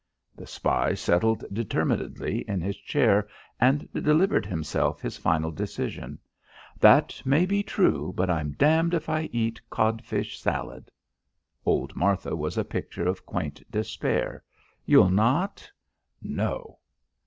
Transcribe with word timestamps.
The 0.35 0.47
spy 0.47 0.95
settled 0.95 1.45
determinedly 1.53 2.39
in 2.47 2.59
his 2.59 2.75
chair 2.75 3.27
and 3.59 3.87
delivered 3.93 4.47
himself 4.47 4.99
his 4.99 5.15
final 5.15 5.51
decision. 5.51 6.17
"That 6.79 7.21
may 7.23 7.41
all 7.41 7.45
be 7.45 7.61
true, 7.61 8.11
but 8.17 8.27
I'm 8.27 8.53
damned 8.53 8.95
if 8.95 9.09
I 9.09 9.29
eat 9.31 9.61
codfish 9.69 10.39
salad." 10.41 10.89
Old 11.67 11.95
Martha 11.95 12.35
was 12.35 12.57
a 12.57 12.65
picture 12.65 13.07
of 13.07 13.27
quaint 13.27 13.61
despair. 13.69 14.43
"You'll 14.87 15.11
not?" 15.11 15.71
"No!" 16.19 16.79